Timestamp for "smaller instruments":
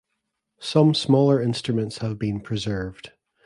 0.95-1.99